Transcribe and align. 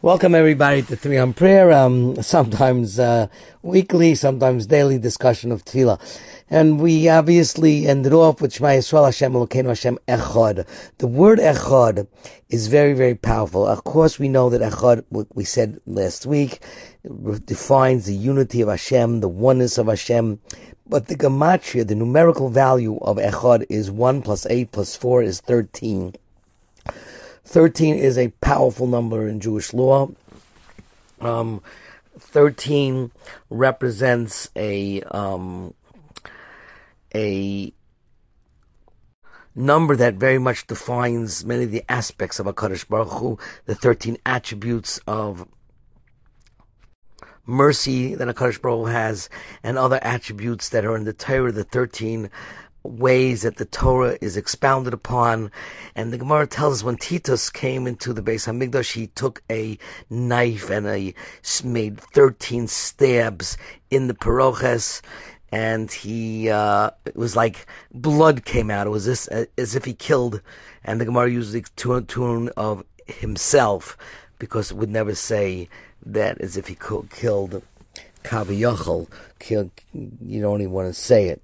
Welcome 0.00 0.36
everybody 0.36 0.82
to 0.82 0.94
Three 0.94 1.18
on 1.18 1.32
Prayer. 1.32 1.72
Um, 1.72 2.22
sometimes 2.22 3.00
uh, 3.00 3.26
weekly, 3.62 4.14
sometimes 4.14 4.68
daily 4.68 4.96
discussion 4.96 5.50
of 5.50 5.64
Tefillah. 5.64 6.00
And 6.48 6.78
we 6.78 7.08
obviously 7.08 7.88
ended 7.88 8.12
off 8.12 8.40
with 8.40 8.52
Shema 8.52 8.68
Yisrael 8.68 9.06
Hashem 9.06 9.32
Elokeinu 9.32 9.66
Hashem 9.66 9.98
Echad. 10.06 10.68
The 10.98 11.08
word 11.08 11.40
Echad 11.40 12.06
is 12.48 12.68
very, 12.68 12.92
very 12.92 13.16
powerful. 13.16 13.66
Of 13.66 13.82
course, 13.82 14.20
we 14.20 14.28
know 14.28 14.48
that 14.50 14.60
Echad, 14.60 15.04
we 15.34 15.42
said 15.42 15.80
last 15.84 16.26
week, 16.26 16.60
defines 17.44 18.06
the 18.06 18.14
unity 18.14 18.60
of 18.60 18.68
Hashem, 18.68 19.18
the 19.18 19.28
oneness 19.28 19.78
of 19.78 19.88
Hashem. 19.88 20.38
But 20.86 21.08
the 21.08 21.16
gematria, 21.16 21.84
the 21.84 21.96
numerical 21.96 22.50
value 22.50 22.98
of 22.98 23.16
Echad 23.16 23.66
is 23.68 23.90
1 23.90 24.22
plus 24.22 24.46
8 24.46 24.70
plus 24.70 24.94
4 24.94 25.22
is 25.24 25.40
13. 25.40 26.14
13 27.48 27.94
is 27.94 28.18
a 28.18 28.28
powerful 28.42 28.86
number 28.86 29.26
in 29.26 29.40
Jewish 29.40 29.72
law. 29.72 30.10
Um, 31.18 31.62
13 32.18 33.10
represents 33.48 34.50
a 34.54 35.00
um, 35.10 35.72
a 37.14 37.72
number 39.54 39.96
that 39.96 40.14
very 40.14 40.38
much 40.38 40.66
defines 40.66 41.42
many 41.46 41.64
of 41.64 41.70
the 41.70 41.84
aspects 41.88 42.38
of 42.38 42.44
HaKadosh 42.44 42.86
Baruch 42.86 43.12
Hu, 43.12 43.38
the 43.64 43.74
13 43.74 44.18
attributes 44.26 45.00
of 45.06 45.48
mercy 47.46 48.14
that 48.14 48.28
HaKadosh 48.28 48.60
Baruch 48.60 48.88
Hu 48.88 48.92
has, 48.92 49.30
and 49.62 49.78
other 49.78 49.98
attributes 50.02 50.68
that 50.68 50.84
are 50.84 50.94
in 50.94 51.04
the 51.04 51.14
Torah, 51.14 51.50
the 51.50 51.64
13 51.64 52.28
ways 52.82 53.42
that 53.42 53.56
the 53.56 53.64
Torah 53.64 54.18
is 54.20 54.36
expounded 54.36 54.92
upon. 54.92 55.50
And 55.94 56.12
the 56.12 56.18
Gemara 56.18 56.46
tells 56.46 56.74
us 56.74 56.84
when 56.84 56.96
Titus 56.96 57.50
came 57.50 57.86
into 57.86 58.12
the 58.12 58.22
Beis 58.22 58.46
Hamikdash, 58.46 58.92
he 58.92 59.08
took 59.08 59.42
a 59.50 59.78
knife 60.08 60.70
and 60.70 60.86
a, 60.86 61.14
made 61.64 62.00
13 62.00 62.66
stabs 62.68 63.56
in 63.90 64.08
the 64.08 64.14
paroches. 64.14 65.02
And 65.50 65.90
he, 65.90 66.50
uh, 66.50 66.90
it 67.04 67.16
was 67.16 67.34
like 67.34 67.66
blood 67.92 68.44
came 68.44 68.70
out. 68.70 68.86
It 68.86 68.90
was 68.90 69.06
this, 69.06 69.26
as 69.28 69.74
if 69.74 69.84
he 69.84 69.94
killed. 69.94 70.40
And 70.84 71.00
the 71.00 71.06
Gemara 71.06 71.30
uses 71.30 71.52
the 71.52 72.02
tune 72.06 72.50
of 72.56 72.84
himself 73.06 73.96
because 74.38 74.70
it 74.70 74.76
would 74.76 74.90
never 74.90 75.14
say 75.14 75.68
that 76.04 76.40
as 76.40 76.56
if 76.56 76.68
he 76.68 76.74
killed 76.74 77.62
Kaviyachal. 78.24 79.08
You 79.48 80.40
don't 80.40 80.60
even 80.60 80.72
want 80.72 80.88
to 80.88 80.94
say 80.94 81.28
it. 81.28 81.42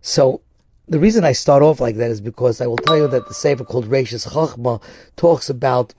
So 0.00 0.40
the 0.88 0.98
reason 1.00 1.24
I 1.24 1.32
start 1.32 1.62
off 1.62 1.80
like 1.80 1.96
that 1.96 2.10
is 2.10 2.20
because 2.20 2.60
I 2.60 2.66
will 2.66 2.76
tell 2.76 2.96
you 2.96 3.08
that 3.08 3.26
the 3.26 3.34
Sefer 3.34 3.64
called 3.64 3.86
Reishis 3.86 4.28
Chochma 4.28 4.80
talks 5.16 5.50
about 5.50 5.94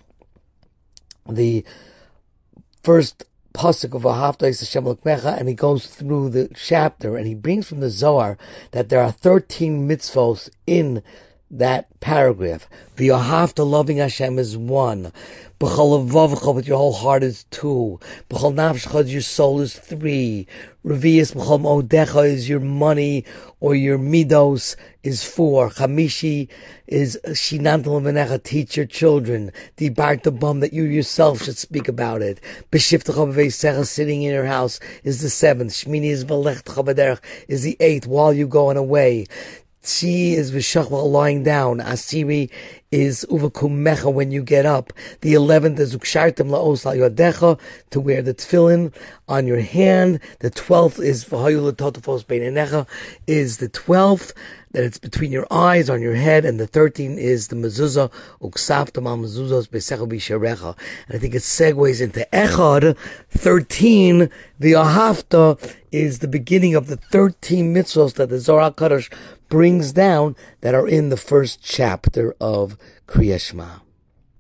the 1.28 1.66
first 2.84 3.26
pasuk 3.54 3.94
of 3.94 4.04
Ahavta 4.04 4.46
Hashem 4.46 4.86
Lekmecha, 4.86 5.38
and 5.38 5.50
he 5.50 5.56
goes 5.56 5.88
through 5.88 6.30
the 6.30 6.50
chapter 6.56 7.18
and 7.18 7.28
he 7.28 7.36
brings 7.36 7.68
from 7.68 7.82
the 7.82 7.90
Zohar 7.90 8.38
that 8.72 8.90
there 8.90 9.02
are 9.02 9.12
13 9.12 9.88
mitzvos 9.88 10.50
in 10.66 11.04
that 11.50 11.88
paragraph. 12.00 12.68
The 12.98 13.10
Ahavta 13.10 13.70
loving 13.70 13.98
Hashem 13.98 14.40
is 14.40 14.58
one. 14.58 15.12
With 15.60 16.68
your 16.68 16.78
whole 16.78 16.94
heart 16.94 17.24
is 17.24 17.46
two. 17.46 18.00
B'chol 18.30 18.54
nafshcha, 18.54 19.10
your 19.10 19.22
soul 19.22 19.62
is 19.62 19.76
three. 19.78 20.46
Revius 20.86 21.34
b'chol 21.34 21.62
modecha 21.62 22.28
is 22.30 22.48
your 22.48 22.60
money 22.60 23.26
or 23.60 23.74
your 23.74 23.98
midos 23.98 24.76
is 25.02 25.24
four. 25.24 25.72
Chamishi 25.72 26.48
is 26.86 27.20
shinantal 27.26 28.02
v'necha, 28.02 28.44
teach 28.44 28.78
your 28.78 28.86
children. 28.86 29.52
Dibart 29.78 30.22
the 30.22 30.32
bum 30.32 30.60
that 30.60 30.74
you 30.74 30.84
yourself 30.84 31.42
should 31.44 31.58
speak 31.58 31.88
about 31.88 32.22
it. 32.22 32.40
B'shivtecha 32.72 33.86
sitting 33.88 34.22
in 34.22 34.32
your 34.32 34.46
house 34.46 34.80
is 35.04 35.22
the 35.22 35.30
seventh. 35.30 35.72
Shmini 35.72 36.12
is 36.12 36.24
v'lechtecha 36.24 36.86
b'derech 36.86 37.20
is 37.48 37.64
the 37.64 37.78
eighth 37.80 38.06
while 38.06 38.32
you're 38.32 38.48
going 38.48 38.78
away. 38.78 39.26
Tzi 39.88 40.34
is 40.34 40.52
v'shachva 40.52 41.10
lying 41.10 41.44
down. 41.44 41.80
Asiri 41.80 42.50
is 42.92 43.26
uvakumecha 43.30 44.14
when 44.14 44.32
you 44.32 44.42
get 44.42 44.66
up. 44.66 44.94
The 45.22 45.34
eleventh 45.34 45.80
is 45.80 45.96
ukshartim 45.96 46.50
laos 46.50 46.86
al 46.86 46.94
yodecha 46.94 47.60
to 47.90 48.00
wear 48.00 48.22
the 48.22 48.34
tefillin 48.34 48.94
on 49.28 49.46
your 49.46 49.60
hand. 49.60 50.20
The 50.40 50.50
twelfth 50.50 51.00
is 51.00 51.26
v'hayu 51.26 51.72
latotofos 51.72 52.26
beinenecha 52.26 52.88
is 53.26 53.58
the 53.58 53.70
twelfth 53.70 54.34
that 54.72 54.84
it's 54.84 55.00
between 55.00 55.32
your 55.32 55.48
eyes 55.50 55.90
on 55.90 56.02
your 56.02 56.16
head, 56.16 56.46
and 56.46 56.60
the 56.60 56.68
thirteenth 56.68 57.18
is 57.18 57.48
the 57.48 57.56
mezuzah 57.56 58.12
uksaftam 58.42 59.08
al 59.08 59.18
mezuzos 59.18 59.68
besecha 59.68 60.08
b'sharecha. 60.08 60.78
And 61.08 61.16
I 61.16 61.20
think 61.20 61.36
it 61.36 61.42
segues 61.42 62.02
into 62.02 62.28
echad 62.32 62.98
thirteen. 63.30 64.30
The 64.60 64.74
ahavta 64.74 65.76
is 65.92 66.20
the 66.20 66.28
beginning 66.28 66.74
of 66.74 66.88
the 66.88 66.98
thirteen 66.98 67.74
mitzvos 67.74 68.14
that 68.16 68.30
the 68.30 68.40
Zohar 68.40 68.72
Kadosh 68.72 69.12
brings 69.50 69.94
down 69.94 70.36
that 70.62 70.76
are 70.76 70.88
in 70.88 71.10
the 71.10 71.18
first 71.18 71.62
chapter 71.64 72.36
of 72.42 72.77
Kriyashma. 73.08 73.87